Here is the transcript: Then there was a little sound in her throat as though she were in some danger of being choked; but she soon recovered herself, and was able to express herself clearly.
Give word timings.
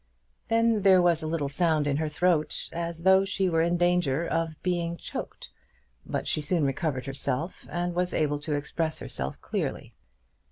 Then 0.47 0.81
there 0.81 0.99
was 0.99 1.21
a 1.21 1.27
little 1.27 1.47
sound 1.47 1.85
in 1.85 1.97
her 1.97 2.09
throat 2.09 2.69
as 2.73 3.03
though 3.03 3.23
she 3.23 3.47
were 3.47 3.61
in 3.61 3.73
some 3.73 3.77
danger 3.77 4.25
of 4.27 4.59
being 4.63 4.97
choked; 4.97 5.51
but 6.07 6.27
she 6.27 6.41
soon 6.41 6.65
recovered 6.65 7.05
herself, 7.05 7.67
and 7.69 7.93
was 7.93 8.11
able 8.11 8.39
to 8.39 8.53
express 8.55 8.97
herself 8.97 9.39
clearly. 9.41 9.93